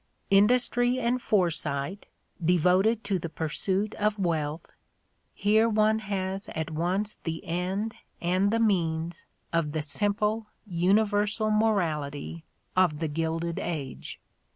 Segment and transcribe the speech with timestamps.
[0.31, 2.07] Industry and foresight,
[2.43, 4.65] de voted to the pursuit of wealth—
[5.39, 12.43] ^here one has at once the end and the means of the simple, universal morality
[12.75, 14.19] of the Gilded Age.